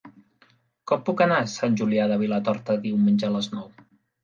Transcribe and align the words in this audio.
Com 0.91 1.03
puc 1.09 1.21
anar 1.25 1.37
a 1.41 1.51
Sant 1.57 1.77
Julià 1.83 2.09
de 2.13 2.19
Vilatorta 2.23 2.81
diumenge 2.89 3.31
a 3.31 3.33
les 3.39 3.55
nou? 3.57 3.73